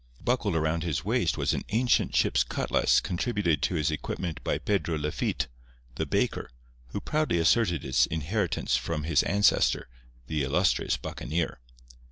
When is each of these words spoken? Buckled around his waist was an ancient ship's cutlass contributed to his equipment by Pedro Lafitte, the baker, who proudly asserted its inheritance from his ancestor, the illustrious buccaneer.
Buckled 0.19 0.55
around 0.55 0.81
his 0.81 1.05
waist 1.05 1.37
was 1.37 1.53
an 1.53 1.63
ancient 1.69 2.15
ship's 2.15 2.43
cutlass 2.43 2.99
contributed 3.01 3.61
to 3.61 3.75
his 3.75 3.91
equipment 3.91 4.43
by 4.43 4.57
Pedro 4.57 4.97
Lafitte, 4.97 5.45
the 5.93 6.07
baker, 6.07 6.49
who 6.87 6.99
proudly 6.99 7.37
asserted 7.37 7.85
its 7.85 8.07
inheritance 8.07 8.75
from 8.75 9.03
his 9.03 9.21
ancestor, 9.21 9.87
the 10.25 10.41
illustrious 10.41 10.97
buccaneer. 10.97 11.59